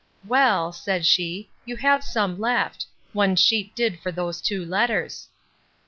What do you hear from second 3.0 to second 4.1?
one sheet did